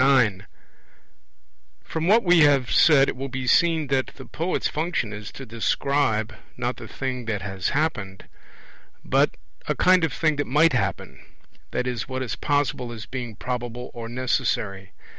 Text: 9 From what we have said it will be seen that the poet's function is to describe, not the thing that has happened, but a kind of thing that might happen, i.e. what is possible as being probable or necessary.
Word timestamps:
9 0.01 0.47
From 1.83 2.07
what 2.07 2.23
we 2.23 2.39
have 2.39 2.71
said 2.71 3.07
it 3.07 3.15
will 3.15 3.29
be 3.29 3.45
seen 3.45 3.85
that 3.89 4.07
the 4.15 4.25
poet's 4.25 4.67
function 4.67 5.13
is 5.13 5.31
to 5.33 5.45
describe, 5.45 6.33
not 6.57 6.77
the 6.77 6.87
thing 6.87 7.25
that 7.25 7.43
has 7.43 7.69
happened, 7.69 8.25
but 9.05 9.37
a 9.67 9.75
kind 9.75 10.03
of 10.03 10.11
thing 10.11 10.37
that 10.37 10.47
might 10.47 10.73
happen, 10.73 11.23
i.e. 11.71 11.97
what 12.07 12.23
is 12.23 12.35
possible 12.35 12.91
as 12.91 13.05
being 13.05 13.35
probable 13.35 13.91
or 13.93 14.09
necessary. 14.09 14.91